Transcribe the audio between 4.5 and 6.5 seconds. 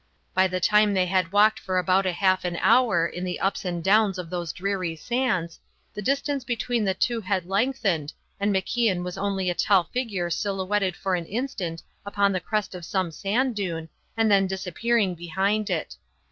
dreary sands, the distance